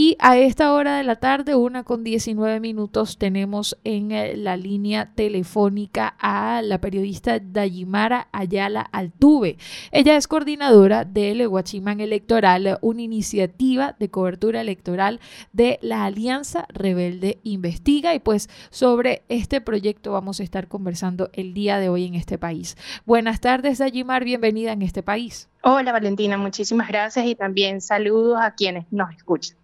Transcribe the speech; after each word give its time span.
Y 0.00 0.16
a 0.20 0.38
esta 0.38 0.72
hora 0.74 0.96
de 0.98 1.02
la 1.02 1.16
tarde, 1.16 1.56
una 1.56 1.82
con 1.82 2.04
19 2.04 2.60
minutos, 2.60 3.18
tenemos 3.18 3.76
en 3.82 4.12
eh, 4.12 4.36
la 4.36 4.56
línea 4.56 5.12
telefónica 5.16 6.14
a 6.20 6.62
la 6.62 6.80
periodista 6.80 7.40
Dayimara 7.40 8.28
Ayala 8.30 8.82
Altuve. 8.82 9.58
Ella 9.90 10.16
es 10.16 10.28
coordinadora 10.28 11.04
del 11.04 11.48
Huachimán 11.48 11.98
Electoral, 11.98 12.78
una 12.80 13.02
iniciativa 13.02 13.96
de 13.98 14.08
cobertura 14.08 14.60
electoral 14.60 15.18
de 15.52 15.80
la 15.82 16.04
Alianza 16.04 16.66
Rebelde 16.68 17.40
Investiga. 17.42 18.14
Y 18.14 18.20
pues 18.20 18.48
sobre 18.70 19.24
este 19.28 19.60
proyecto 19.60 20.12
vamos 20.12 20.38
a 20.38 20.44
estar 20.44 20.68
conversando 20.68 21.28
el 21.32 21.54
día 21.54 21.80
de 21.80 21.88
hoy 21.88 22.04
en 22.04 22.14
este 22.14 22.38
país. 22.38 22.76
Buenas 23.04 23.40
tardes, 23.40 23.78
Dayimar, 23.78 24.22
bienvenida 24.22 24.70
en 24.70 24.82
este 24.82 25.02
país. 25.02 25.48
Hola 25.64 25.90
Valentina, 25.90 26.38
muchísimas 26.38 26.86
gracias 26.86 27.26
y 27.26 27.34
también 27.34 27.80
saludos 27.80 28.38
a 28.40 28.54
quienes 28.54 28.86
nos 28.92 29.12
escuchan. 29.12 29.56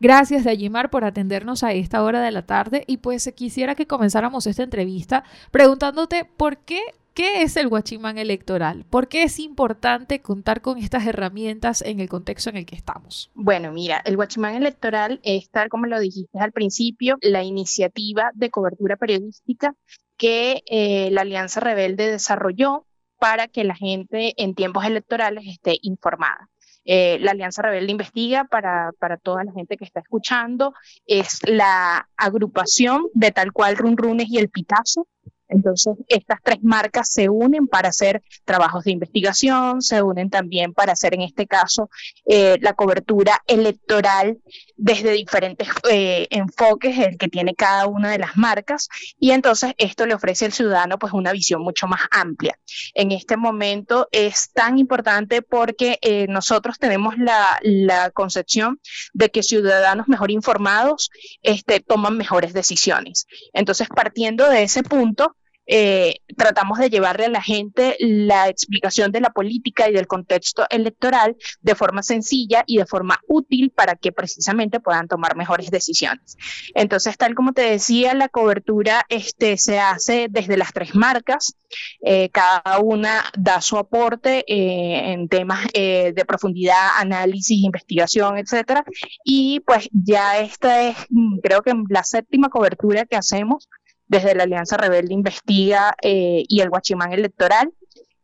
Gracias, 0.00 0.44
Dayimar, 0.44 0.90
por 0.90 1.04
atendernos 1.04 1.62
a 1.64 1.72
esta 1.72 2.02
hora 2.02 2.22
de 2.22 2.30
la 2.30 2.46
tarde. 2.46 2.84
Y 2.86 2.98
pues 2.98 3.30
quisiera 3.34 3.74
que 3.74 3.86
comenzáramos 3.86 4.46
esta 4.46 4.62
entrevista 4.62 5.24
preguntándote 5.50 6.24
por 6.24 6.58
qué 6.58 6.80
¿Qué 7.18 7.42
es 7.42 7.56
el 7.56 7.66
guachimán 7.66 8.16
electoral? 8.16 8.84
¿Por 8.88 9.08
qué 9.08 9.24
es 9.24 9.40
importante 9.40 10.20
contar 10.20 10.60
con 10.60 10.78
estas 10.78 11.04
herramientas 11.04 11.82
en 11.82 11.98
el 11.98 12.08
contexto 12.08 12.48
en 12.48 12.58
el 12.58 12.64
que 12.64 12.76
estamos? 12.76 13.32
Bueno, 13.34 13.72
mira, 13.72 14.00
el 14.04 14.14
guachimán 14.14 14.54
electoral 14.54 15.18
es, 15.24 15.50
tal 15.50 15.68
como 15.68 15.86
lo 15.86 15.98
dijiste 15.98 16.38
al 16.38 16.52
principio, 16.52 17.18
la 17.20 17.42
iniciativa 17.42 18.30
de 18.34 18.50
cobertura 18.50 18.96
periodística 18.96 19.74
que 20.16 20.62
eh, 20.66 21.10
la 21.10 21.22
Alianza 21.22 21.58
Rebelde 21.58 22.08
desarrolló 22.08 22.86
para 23.18 23.48
que 23.48 23.64
la 23.64 23.74
gente 23.74 24.40
en 24.40 24.54
tiempos 24.54 24.84
electorales 24.84 25.42
esté 25.48 25.76
informada. 25.82 26.48
Eh, 26.90 27.18
la 27.20 27.32
Alianza 27.32 27.60
Rebelde 27.60 27.92
Investiga, 27.92 28.44
para, 28.44 28.92
para 28.98 29.18
toda 29.18 29.44
la 29.44 29.52
gente 29.52 29.76
que 29.76 29.84
está 29.84 30.00
escuchando, 30.00 30.72
es 31.04 31.40
la 31.46 32.08
agrupación 32.16 33.08
de 33.12 33.30
tal 33.30 33.52
cual 33.52 33.76
Run 33.76 33.98
Runes 33.98 34.28
y 34.30 34.38
el 34.38 34.48
Pitazo, 34.48 35.06
entonces, 35.48 35.94
estas 36.08 36.40
tres 36.42 36.58
marcas 36.62 37.08
se 37.10 37.28
unen 37.28 37.66
para 37.66 37.88
hacer 37.88 38.22
trabajos 38.44 38.84
de 38.84 38.92
investigación, 38.92 39.80
se 39.80 40.02
unen 40.02 40.30
también 40.30 40.74
para 40.74 40.92
hacer, 40.92 41.14
en 41.14 41.22
este 41.22 41.46
caso, 41.46 41.90
eh, 42.26 42.58
la 42.60 42.74
cobertura 42.74 43.42
electoral 43.46 44.38
desde 44.76 45.12
diferentes 45.12 45.68
eh, 45.90 46.26
enfoques, 46.30 46.98
el 46.98 47.16
que 47.16 47.28
tiene 47.28 47.54
cada 47.54 47.86
una 47.86 48.10
de 48.10 48.18
las 48.18 48.36
marcas, 48.36 48.88
y 49.18 49.30
entonces 49.30 49.72
esto 49.78 50.06
le 50.06 50.14
ofrece 50.14 50.44
al 50.44 50.52
ciudadano 50.52 50.98
pues 50.98 51.12
una 51.12 51.32
visión 51.32 51.62
mucho 51.62 51.86
más 51.88 52.02
amplia. 52.10 52.58
En 52.94 53.10
este 53.10 53.36
momento 53.36 54.08
es 54.12 54.52
tan 54.52 54.78
importante 54.78 55.42
porque 55.42 55.98
eh, 56.02 56.26
nosotros 56.28 56.78
tenemos 56.78 57.16
la, 57.18 57.58
la, 57.62 58.10
concepción 58.10 58.80
de 59.12 59.30
que 59.30 59.42
ciudadanos 59.42 60.08
mejor 60.08 60.30
informados 60.30 61.10
este, 61.42 61.80
toman 61.80 62.16
mejores 62.16 62.52
decisiones. 62.52 63.26
Entonces, 63.52 63.88
partiendo 63.88 64.48
de 64.48 64.62
ese 64.62 64.82
punto, 64.82 65.36
eh, 65.70 66.20
tratamos 66.36 66.78
de 66.78 66.88
llevarle 66.88 67.26
a 67.26 67.30
la 67.30 67.42
gente 67.42 67.96
la 68.00 68.48
explicación 68.48 69.12
de 69.12 69.20
la 69.20 69.30
política 69.30 69.88
y 69.88 69.92
del 69.92 70.06
contexto 70.06 70.64
electoral 70.70 71.36
de 71.60 71.74
forma 71.74 72.02
sencilla 72.02 72.64
y 72.66 72.78
de 72.78 72.86
forma 72.86 73.20
útil 73.28 73.70
para 73.70 73.94
que 73.94 74.10
precisamente 74.10 74.80
puedan 74.80 75.08
tomar 75.08 75.36
mejores 75.36 75.70
decisiones. 75.70 76.36
Entonces, 76.74 77.18
tal 77.18 77.34
como 77.34 77.52
te 77.52 77.62
decía, 77.62 78.14
la 78.14 78.30
cobertura 78.30 79.04
este, 79.10 79.58
se 79.58 79.78
hace 79.78 80.28
desde 80.30 80.56
las 80.56 80.72
tres 80.72 80.94
marcas. 80.94 81.54
Eh, 82.00 82.30
cada 82.30 82.78
una 82.78 83.24
da 83.36 83.60
su 83.60 83.76
aporte 83.76 84.44
eh, 84.48 85.12
en 85.12 85.28
temas 85.28 85.66
de 85.74 86.24
profundidad, 86.26 86.96
análisis, 86.96 87.62
investigación, 87.62 88.38
etcétera. 88.38 88.84
Y 89.22 89.60
pues 89.60 89.88
ya 89.92 90.38
esta 90.38 90.88
es, 90.88 90.96
mm, 91.10 91.40
creo 91.40 91.62
que 91.62 91.74
la 91.90 92.04
séptima 92.04 92.48
cobertura 92.48 93.04
que 93.04 93.16
hacemos 93.16 93.68
desde 94.08 94.34
la 94.34 94.44
Alianza 94.44 94.76
Rebelde 94.76 95.14
Investiga 95.14 95.94
eh, 96.02 96.44
y 96.48 96.60
el 96.60 96.70
Guachimán 96.70 97.12
Electoral, 97.12 97.72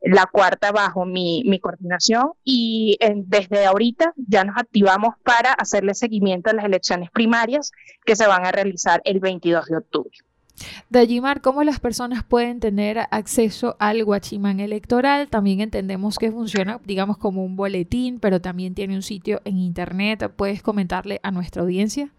la 0.04 0.26
cuarta 0.26 0.70
bajo 0.70 1.06
mi, 1.06 1.58
coordinación 1.60 2.32
y 2.44 2.98
desde 3.24 3.64
ahorita 3.64 4.12
ya 4.16 4.44
nos 4.44 4.56
activamos 4.58 5.14
para 5.24 5.52
hacerle 5.52 5.94
seguimiento 5.94 6.50
a 6.50 6.52
las 6.52 6.66
elecciones 6.66 7.10
primarias 7.10 7.72
que 8.04 8.14
se 8.14 8.26
van 8.26 8.44
a 8.44 8.52
realizar 8.52 9.00
el 9.04 9.20
22 9.20 9.66
de 9.66 9.76
octubre. 9.78 10.10
Dayimar, 10.88 11.40
¿cómo 11.40 11.64
las 11.64 11.80
personas 11.80 12.22
pueden 12.22 12.60
tener 12.60 12.98
acceso 13.10 13.76
al 13.80 14.04
guachimán 14.04 14.60
electoral? 14.60 15.28
También 15.28 15.60
entendemos 15.60 16.18
que 16.18 16.30
funciona, 16.30 16.80
digamos, 16.84 17.18
como 17.18 17.44
un 17.44 17.56
boletín, 17.56 18.20
pero 18.20 18.40
también 18.40 18.74
tiene 18.74 18.94
un 18.94 19.02
sitio 19.02 19.40
en 19.44 19.58
internet. 19.58 20.30
¿Puedes 20.36 20.62
comentarle 20.62 21.18
a 21.22 21.32
nuestra 21.32 21.62
audiencia? 21.62 22.10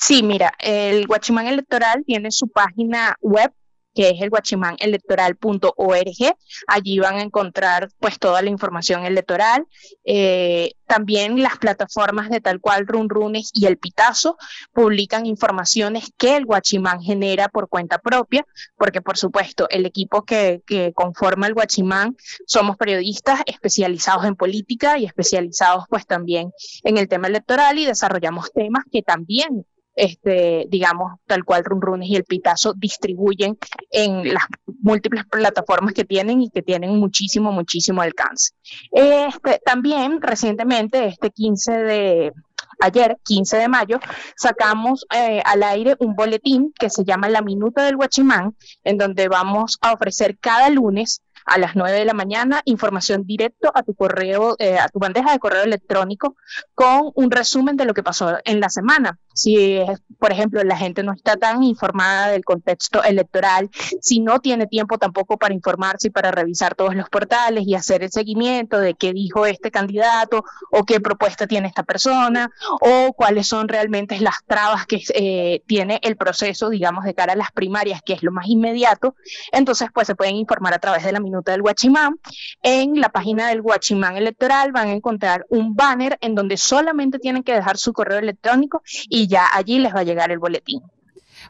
Sí, 0.00 0.22
mira, 0.22 0.54
el 0.58 1.06
Guachimán 1.06 1.46
Electoral 1.46 2.04
tiene 2.06 2.30
su 2.30 2.48
página 2.48 3.16
web 3.20 3.52
que 3.94 4.10
es 4.10 4.20
el 4.20 4.30
guachimanelectoral.org. 4.30 6.36
Allí 6.66 6.98
van 6.98 7.16
a 7.16 7.22
encontrar 7.22 7.88
pues 7.98 8.18
toda 8.18 8.42
la 8.42 8.50
información 8.50 9.04
electoral. 9.04 9.66
Eh, 10.04 10.72
también 10.86 11.42
las 11.42 11.58
plataformas 11.58 12.30
de 12.30 12.40
tal 12.40 12.60
cual 12.60 12.86
Run 12.86 13.08
Runes 13.08 13.50
y 13.52 13.66
El 13.66 13.78
Pitazo 13.78 14.36
publican 14.72 15.26
informaciones 15.26 16.12
que 16.16 16.36
el 16.36 16.46
Guachimán 16.46 17.02
genera 17.02 17.48
por 17.48 17.68
cuenta 17.68 17.98
propia, 17.98 18.46
porque 18.76 19.02
por 19.02 19.18
supuesto 19.18 19.68
el 19.70 19.86
equipo 19.86 20.22
que, 20.22 20.62
que 20.66 20.92
conforma 20.92 21.46
el 21.46 21.54
Guachimán 21.54 22.16
somos 22.46 22.76
periodistas 22.76 23.40
especializados 23.46 24.24
en 24.24 24.36
política 24.36 24.98
y 24.98 25.04
especializados 25.04 25.84
pues 25.88 26.06
también 26.06 26.52
en 26.84 26.96
el 26.96 27.08
tema 27.08 27.28
electoral 27.28 27.78
y 27.78 27.86
desarrollamos 27.86 28.52
temas 28.52 28.84
que 28.90 29.02
también 29.02 29.64
este, 30.00 30.64
digamos, 30.70 31.20
tal 31.26 31.44
cual 31.44 31.62
Run 31.62 31.82
Runes 31.82 32.08
y 32.08 32.16
el 32.16 32.24
Pitazo 32.24 32.72
distribuyen 32.72 33.58
en 33.90 34.32
las 34.32 34.44
múltiples 34.80 35.24
plataformas 35.26 35.92
que 35.92 36.06
tienen 36.06 36.40
y 36.40 36.48
que 36.48 36.62
tienen 36.62 36.96
muchísimo, 36.96 37.52
muchísimo 37.52 38.00
alcance. 38.00 38.52
Este, 38.92 39.60
también 39.62 40.22
recientemente, 40.22 41.06
este 41.06 41.30
15 41.30 41.72
de, 41.72 42.32
ayer, 42.80 43.18
15 43.24 43.58
de 43.58 43.68
mayo, 43.68 44.00
sacamos 44.36 45.04
eh, 45.14 45.42
al 45.44 45.62
aire 45.62 45.96
un 45.98 46.14
boletín 46.14 46.72
que 46.78 46.88
se 46.88 47.04
llama 47.04 47.28
La 47.28 47.42
Minuta 47.42 47.84
del 47.84 47.96
Huachimán, 47.96 48.56
en 48.84 48.96
donde 48.96 49.28
vamos 49.28 49.76
a 49.82 49.92
ofrecer 49.92 50.38
cada 50.38 50.70
lunes 50.70 51.20
a 51.50 51.58
las 51.58 51.74
9 51.74 51.98
de 51.98 52.04
la 52.04 52.14
mañana, 52.14 52.62
información 52.64 53.24
directo 53.26 53.72
a 53.74 53.82
tu 53.82 53.94
correo, 53.94 54.54
eh, 54.60 54.78
a 54.78 54.88
tu 54.88 55.00
bandeja 55.00 55.32
de 55.32 55.40
correo 55.40 55.64
electrónico 55.64 56.36
con 56.76 57.10
un 57.14 57.30
resumen 57.30 57.76
de 57.76 57.84
lo 57.84 57.92
que 57.92 58.04
pasó 58.04 58.38
en 58.44 58.60
la 58.60 58.70
semana. 58.70 59.18
Si, 59.34 59.80
por 60.18 60.32
ejemplo, 60.32 60.62
la 60.62 60.76
gente 60.76 61.02
no 61.02 61.12
está 61.12 61.36
tan 61.36 61.62
informada 61.62 62.28
del 62.28 62.44
contexto 62.44 63.02
electoral, 63.02 63.68
si 64.00 64.20
no 64.20 64.38
tiene 64.38 64.66
tiempo 64.66 64.98
tampoco 64.98 65.38
para 65.38 65.54
informarse 65.54 66.08
y 66.08 66.10
para 66.10 66.30
revisar 66.30 66.74
todos 66.76 66.94
los 66.94 67.08
portales 67.08 67.64
y 67.66 67.74
hacer 67.74 68.04
el 68.04 68.12
seguimiento 68.12 68.78
de 68.78 68.94
qué 68.94 69.12
dijo 69.12 69.46
este 69.46 69.72
candidato 69.72 70.44
o 70.70 70.84
qué 70.84 71.00
propuesta 71.00 71.48
tiene 71.48 71.66
esta 71.66 71.82
persona 71.82 72.50
o 72.80 73.12
cuáles 73.14 73.48
son 73.48 73.66
realmente 73.66 74.20
las 74.20 74.36
trabas 74.46 74.86
que 74.86 75.02
eh, 75.14 75.62
tiene 75.66 75.98
el 76.02 76.16
proceso, 76.16 76.68
digamos, 76.68 77.04
de 77.04 77.14
cara 77.14 77.32
a 77.32 77.36
las 77.36 77.50
primarias, 77.50 78.02
que 78.04 78.12
es 78.12 78.22
lo 78.22 78.30
más 78.30 78.46
inmediato, 78.46 79.16
entonces 79.50 79.88
pues 79.92 80.06
se 80.06 80.14
pueden 80.14 80.36
informar 80.36 80.74
a 80.74 80.78
través 80.78 81.02
de 81.02 81.12
la 81.12 81.18
minuta 81.18 81.39
del 81.44 81.62
Guachimán. 81.62 82.20
En 82.62 83.00
la 83.00 83.08
página 83.08 83.48
del 83.48 83.62
Guachimán 83.62 84.16
Electoral 84.16 84.72
van 84.72 84.88
a 84.88 84.92
encontrar 84.92 85.46
un 85.48 85.74
banner 85.74 86.18
en 86.20 86.34
donde 86.34 86.56
solamente 86.56 87.18
tienen 87.18 87.42
que 87.42 87.54
dejar 87.54 87.76
su 87.76 87.92
correo 87.92 88.18
electrónico 88.18 88.82
y 89.08 89.26
ya 89.26 89.46
allí 89.52 89.78
les 89.78 89.94
va 89.94 90.00
a 90.00 90.04
llegar 90.04 90.30
el 90.30 90.38
boletín. 90.38 90.82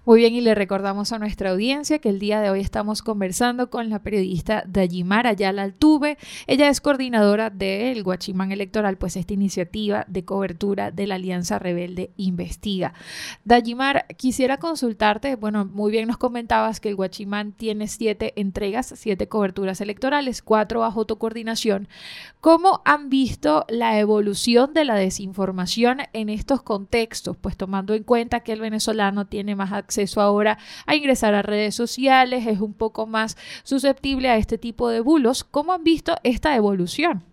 Muy 0.06 0.20
bien, 0.20 0.32
y 0.32 0.40
le 0.40 0.54
recordamos 0.54 1.12
a 1.12 1.18
nuestra 1.18 1.50
audiencia 1.50 1.98
que 1.98 2.08
el 2.08 2.18
día 2.18 2.40
de 2.40 2.48
hoy 2.48 2.60
estamos 2.60 3.02
conversando 3.02 3.68
con 3.68 3.90
la 3.90 3.98
periodista 3.98 4.64
Dayimar 4.66 5.26
Ayala 5.26 5.62
Altuve. 5.62 6.16
Ella 6.46 6.70
es 6.70 6.80
coordinadora 6.80 7.50
del 7.50 8.02
Guachimán 8.02 8.50
Electoral, 8.50 8.96
pues 8.96 9.16
esta 9.16 9.34
iniciativa 9.34 10.06
de 10.08 10.24
cobertura 10.24 10.90
de 10.90 11.06
la 11.06 11.16
Alianza 11.16 11.58
Rebelde 11.58 12.12
Investiga. 12.16 12.94
Dayimar, 13.44 14.06
quisiera 14.16 14.56
consultarte, 14.56 15.36
bueno, 15.36 15.66
muy 15.66 15.92
bien 15.92 16.08
nos 16.08 16.16
comentabas 16.16 16.80
que 16.80 16.88
el 16.88 16.96
Guachimán 16.96 17.52
tiene 17.52 17.86
siete 17.86 18.32
entregas, 18.36 18.94
siete 18.96 19.28
coberturas 19.28 19.82
electorales, 19.82 20.40
cuatro 20.40 20.80
bajo 20.80 21.04
tu 21.04 21.18
coordinación. 21.18 21.88
¿Cómo 22.40 22.80
han 22.86 23.10
visto 23.10 23.66
la 23.68 23.98
evolución 23.98 24.72
de 24.72 24.86
la 24.86 24.94
desinformación 24.94 25.98
en 26.14 26.30
estos 26.30 26.62
contextos? 26.62 27.36
Pues 27.36 27.58
tomando 27.58 27.92
en 27.92 28.02
cuenta 28.02 28.40
que 28.40 28.54
el 28.54 28.62
venezolano 28.62 29.26
tiene 29.26 29.54
más 29.54 29.72
ahora 30.16 30.58
a 30.86 30.94
ingresar 30.94 31.34
a 31.34 31.42
redes 31.42 31.74
sociales, 31.74 32.46
es 32.46 32.60
un 32.60 32.74
poco 32.74 33.06
más 33.06 33.36
susceptible 33.62 34.28
a 34.28 34.36
este 34.36 34.58
tipo 34.58 34.88
de 34.88 35.00
bulos. 35.00 35.44
¿Cómo 35.44 35.72
han 35.72 35.84
visto 35.84 36.16
esta 36.22 36.56
evolución? 36.56 37.24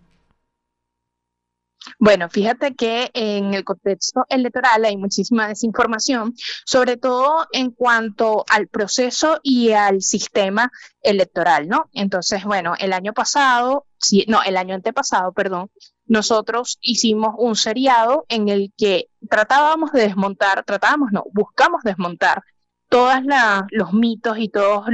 Bueno, 1.98 2.28
fíjate 2.28 2.74
que 2.74 3.10
en 3.14 3.54
el 3.54 3.64
contexto 3.64 4.24
electoral 4.28 4.84
hay 4.84 4.96
muchísima 4.96 5.48
desinformación, 5.48 6.34
sobre 6.64 6.96
todo 6.96 7.46
en 7.52 7.70
cuanto 7.70 8.44
al 8.48 8.68
proceso 8.68 9.40
y 9.42 9.72
al 9.72 10.02
sistema 10.02 10.70
electoral, 11.02 11.68
¿no? 11.68 11.88
Entonces, 11.92 12.44
bueno, 12.44 12.74
el 12.78 12.92
año 12.92 13.12
pasado, 13.12 13.86
sí, 13.98 14.24
no, 14.28 14.42
el 14.42 14.56
año 14.56 14.74
antepasado, 14.74 15.32
perdón, 15.32 15.70
nosotros 16.08 16.78
hicimos 16.80 17.34
un 17.38 17.54
seriado 17.54 18.24
en 18.28 18.48
el 18.48 18.72
que 18.76 19.08
tratábamos 19.28 19.92
de 19.92 20.02
desmontar, 20.02 20.64
tratábamos, 20.64 21.10
no, 21.12 21.24
buscamos 21.32 21.82
desmontar 21.82 22.42
todos 22.88 23.20
los 23.70 23.92
mitos 23.92 24.38
y 24.38 24.48
todas 24.48 24.88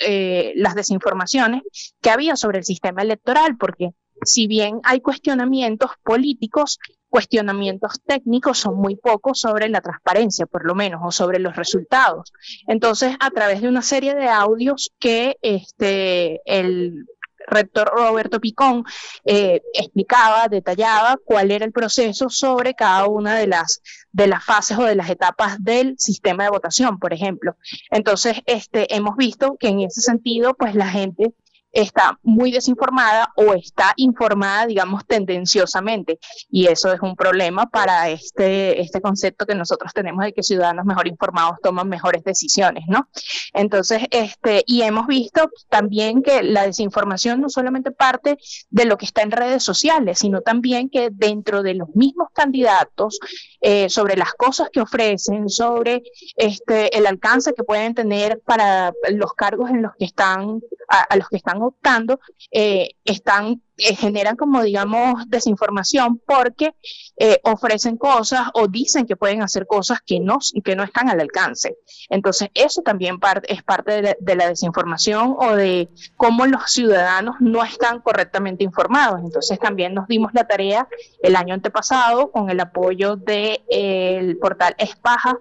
eh, 0.00 0.52
las 0.56 0.74
desinformaciones 0.74 1.62
que 2.00 2.10
había 2.10 2.34
sobre 2.34 2.58
el 2.58 2.64
sistema 2.64 3.02
electoral, 3.02 3.56
porque 3.58 3.90
si 4.22 4.46
bien 4.46 4.80
hay 4.82 5.00
cuestionamientos 5.00 5.90
políticos, 6.02 6.78
cuestionamientos 7.10 8.00
técnicos 8.04 8.58
son 8.58 8.76
muy 8.76 8.96
pocos 8.96 9.40
sobre 9.40 9.68
la 9.68 9.82
transparencia, 9.82 10.46
por 10.46 10.64
lo 10.64 10.74
menos, 10.74 11.02
o 11.04 11.12
sobre 11.12 11.38
los 11.38 11.56
resultados. 11.56 12.32
Entonces, 12.66 13.14
a 13.20 13.30
través 13.30 13.60
de 13.60 13.68
una 13.68 13.82
serie 13.82 14.14
de 14.14 14.28
audios 14.28 14.90
que 14.98 15.36
este, 15.42 16.40
el 16.46 17.06
rector 17.46 17.88
Roberto 17.94 18.40
Picón 18.40 18.84
eh, 19.24 19.62
explicaba, 19.74 20.48
detallaba 20.48 21.18
cuál 21.24 21.50
era 21.50 21.64
el 21.64 21.72
proceso 21.72 22.28
sobre 22.28 22.74
cada 22.74 23.06
una 23.06 23.36
de 23.36 23.46
las, 23.46 23.82
de 24.12 24.26
las 24.26 24.44
fases 24.44 24.78
o 24.78 24.84
de 24.84 24.94
las 24.94 25.10
etapas 25.10 25.62
del 25.62 25.94
sistema 25.98 26.44
de 26.44 26.50
votación, 26.50 26.98
por 26.98 27.12
ejemplo. 27.12 27.56
Entonces, 27.90 28.42
este, 28.46 28.94
hemos 28.94 29.16
visto 29.16 29.56
que 29.58 29.68
en 29.68 29.80
ese 29.80 30.00
sentido, 30.00 30.54
pues 30.54 30.74
la 30.74 30.88
gente 30.88 31.34
está 31.76 32.18
muy 32.22 32.50
desinformada 32.50 33.32
o 33.36 33.52
está 33.52 33.92
informada, 33.96 34.66
digamos, 34.66 35.06
tendenciosamente. 35.06 36.18
Y 36.48 36.66
eso 36.66 36.92
es 36.92 37.00
un 37.02 37.16
problema 37.16 37.66
para 37.66 38.08
este, 38.08 38.80
este 38.80 39.00
concepto 39.00 39.46
que 39.46 39.54
nosotros 39.54 39.92
tenemos 39.92 40.24
de 40.24 40.32
que 40.32 40.42
ciudadanos 40.42 40.86
mejor 40.86 41.06
informados 41.06 41.58
toman 41.62 41.88
mejores 41.88 42.24
decisiones, 42.24 42.84
¿no? 42.88 43.08
Entonces, 43.52 44.02
este, 44.10 44.62
y 44.66 44.82
hemos 44.82 45.06
visto 45.06 45.50
también 45.68 46.22
que 46.22 46.42
la 46.42 46.64
desinformación 46.64 47.42
no 47.42 47.50
solamente 47.50 47.90
parte 47.90 48.38
de 48.70 48.84
lo 48.86 48.96
que 48.96 49.04
está 49.04 49.22
en 49.22 49.30
redes 49.30 49.62
sociales, 49.62 50.20
sino 50.20 50.40
también 50.40 50.88
que 50.88 51.10
dentro 51.12 51.62
de 51.62 51.74
los 51.74 51.94
mismos 51.94 52.28
candidatos, 52.32 53.18
eh, 53.60 53.90
sobre 53.90 54.16
las 54.16 54.32
cosas 54.34 54.70
que 54.72 54.80
ofrecen, 54.80 55.50
sobre 55.50 56.02
este, 56.36 56.96
el 56.96 57.06
alcance 57.06 57.52
que 57.52 57.64
pueden 57.64 57.94
tener 57.94 58.40
para 58.44 58.94
los 59.10 59.34
cargos 59.34 59.70
en 59.70 59.82
los 59.82 59.92
que 59.98 60.06
están, 60.06 60.60
a 60.88 61.16
los 61.16 61.28
que 61.28 61.36
están 61.36 61.62
optando 61.62 62.20
eh, 62.50 62.90
están 63.04 63.62
eh, 63.78 63.94
generan 63.94 64.36
como 64.36 64.62
digamos 64.62 65.28
desinformación 65.28 66.18
porque 66.24 66.74
eh, 67.18 67.40
ofrecen 67.44 67.96
cosas 67.96 68.48
o 68.54 68.68
dicen 68.68 69.06
que 69.06 69.16
pueden 69.16 69.42
hacer 69.42 69.66
cosas 69.66 70.00
que 70.04 70.18
no 70.20 70.38
que 70.64 70.76
no 70.76 70.82
están 70.82 71.08
al 71.10 71.20
alcance. 71.20 71.76
Entonces 72.08 72.48
eso 72.54 72.82
también 72.82 73.18
es 73.48 73.62
parte 73.62 74.16
de 74.18 74.36
la, 74.36 74.48
desinformación 74.48 75.36
o 75.38 75.54
de 75.54 75.88
cómo 76.16 76.46
los 76.46 76.70
ciudadanos 76.70 77.36
no 77.40 77.64
están 77.64 78.00
correctamente 78.00 78.64
informados. 78.64 79.20
Entonces 79.22 79.58
también 79.58 79.94
nos 79.94 80.08
dimos 80.08 80.32
la 80.34 80.46
tarea 80.46 80.88
el 81.22 81.36
año 81.36 81.54
antepasado 81.54 82.30
con 82.30 82.48
el 82.50 82.60
apoyo 82.60 83.16
del 83.16 84.38
portal 84.38 84.74
Espaja 84.78 85.38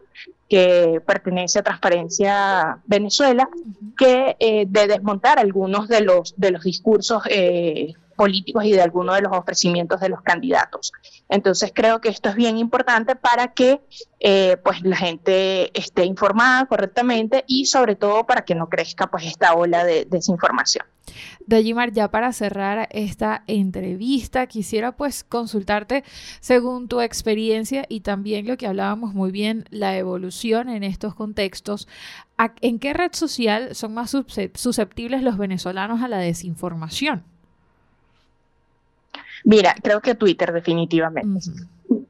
que 0.49 1.01
pertenece 1.05 1.59
a 1.59 1.63
Transparencia 1.63 2.79
Venezuela, 2.85 3.49
que 3.97 4.35
eh, 4.39 4.65
de 4.67 4.87
desmontar 4.87 5.39
algunos 5.39 5.87
de 5.87 6.01
los, 6.01 6.35
de 6.37 6.51
los 6.51 6.63
discursos 6.63 7.23
eh, 7.29 7.93
políticos 8.15 8.65
y 8.65 8.71
de 8.71 8.81
algunos 8.81 9.15
de 9.15 9.21
los 9.21 9.31
ofrecimientos 9.33 10.00
de 10.00 10.09
los 10.09 10.21
candidatos. 10.21 10.91
Entonces 11.29 11.71
creo 11.73 12.01
que 12.01 12.09
esto 12.09 12.29
es 12.29 12.35
bien 12.35 12.57
importante 12.57 13.15
para 13.15 13.53
que 13.53 13.81
eh, 14.19 14.57
pues 14.63 14.81
la 14.83 14.95
gente 14.95 15.77
esté 15.77 16.06
informada 16.06 16.65
correctamente 16.65 17.44
y 17.47 17.65
sobre 17.65 17.95
todo 17.95 18.25
para 18.25 18.44
que 18.44 18.56
no 18.56 18.69
crezca 18.69 19.07
pues 19.07 19.25
esta 19.25 19.53
ola 19.53 19.83
de 19.83 20.06
desinformación. 20.06 20.85
Dayimar, 21.45 21.91
ya 21.91 22.09
para 22.09 22.33
cerrar 22.33 22.88
esta 22.91 23.44
entrevista, 23.47 24.47
quisiera 24.47 24.95
pues 24.95 25.23
consultarte 25.23 26.03
según 26.39 26.88
tu 26.88 27.01
experiencia 27.01 27.85
y 27.88 28.01
también 28.01 28.47
lo 28.47 28.57
que 28.57 28.68
hablábamos 28.68 29.13
muy 29.13 29.31
bien, 29.31 29.65
la 29.69 29.97
evolución 29.97 30.69
en 30.69 30.83
estos 30.83 31.13
contextos. 31.13 31.88
¿En 32.61 32.79
qué 32.79 32.94
red 32.94 33.13
social 33.13 33.75
son 33.75 33.94
más 33.94 34.15
susceptibles 34.56 35.21
los 35.21 35.38
venezolanos 35.38 36.01
a 36.01 36.07
la 36.07 36.18
desinformación? 36.18 37.23
Mira, 39.45 39.75
creo 39.81 40.01
que 40.01 40.15
Twitter 40.15 40.51
definitivamente. 40.51 41.50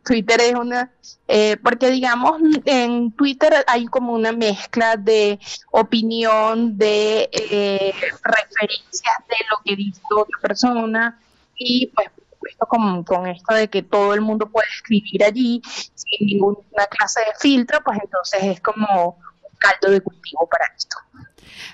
Twitter 0.04 0.40
es 0.40 0.56
una, 0.56 0.92
eh, 1.28 1.58
porque 1.62 1.92
digamos, 1.92 2.42
en 2.64 3.12
Twitter 3.12 3.54
hay 3.68 3.86
como 3.88 4.14
una 4.14 4.32
mezcla 4.32 4.96
de 4.96 5.40
opinión, 5.72 6.78
de 6.78 7.30
eh, 7.32 7.94
referencias 8.24 9.18
de 9.28 9.36
lo 9.52 9.58
que 9.66 9.76
dice 9.76 10.02
otra 10.16 10.40
persona 10.42 11.20
y 11.56 11.88
pues 11.88 12.10
esto 12.50 12.68
con, 12.68 13.04
con 13.04 13.28
esto 13.28 13.54
de 13.54 13.68
que 13.70 13.82
todo 13.82 14.14
el 14.14 14.22
mundo 14.22 14.48
puede 14.48 14.68
escribir 14.70 15.24
allí 15.24 15.62
sin 15.66 16.28
ninguna 16.28 16.86
clase 16.90 17.20
de 17.22 17.34
filtro, 17.40 17.80
pues 17.84 18.00
entonces 18.02 18.44
es 18.44 18.62
como 18.62 19.18
un 19.18 19.58
caldo 19.58 19.92
de 19.92 20.00
cultivo 20.00 20.48
para 20.48 20.66
esto. 20.78 20.96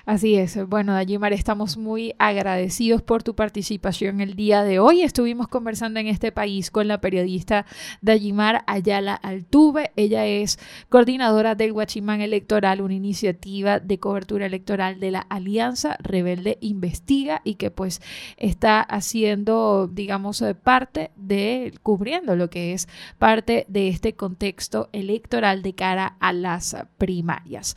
Así 0.06 0.36
es. 0.36 0.58
Bueno, 0.68 0.92
Dayimar, 0.92 1.32
estamos 1.32 1.76
muy 1.76 2.14
agradecidos 2.18 3.02
por 3.02 3.22
tu 3.22 3.34
participación 3.34 4.20
el 4.20 4.34
día 4.34 4.62
de 4.64 4.78
hoy. 4.78 5.02
Estuvimos 5.02 5.48
conversando 5.48 6.00
en 6.00 6.06
este 6.06 6.32
país 6.32 6.70
con 6.70 6.88
la 6.88 7.00
periodista 7.00 7.66
Dayimar 8.00 8.64
Ayala 8.66 9.14
Altuve. 9.14 9.92
Ella 9.96 10.26
es 10.26 10.58
coordinadora 10.88 11.54
del 11.54 11.72
Guachimán 11.72 12.20
Electoral, 12.20 12.80
una 12.80 12.94
iniciativa 12.94 13.78
de 13.78 13.98
cobertura 13.98 14.46
electoral 14.46 15.00
de 15.00 15.10
la 15.10 15.20
Alianza 15.20 15.96
Rebelde 16.00 16.58
Investiga 16.60 17.40
y 17.44 17.54
que 17.54 17.70
pues 17.70 18.00
está 18.36 18.80
haciendo, 18.80 19.88
digamos, 19.88 20.42
eh, 20.42 20.54
parte 20.54 21.10
de, 21.16 21.72
cubriendo 21.82 22.36
lo 22.36 22.50
que 22.50 22.72
es 22.72 22.88
parte 23.18 23.64
de 23.68 23.88
este 23.88 24.14
contexto 24.14 24.88
electoral 24.92 25.62
de 25.62 25.74
cara 25.74 26.16
a 26.20 26.32
las 26.32 26.76
primarias. 26.98 27.76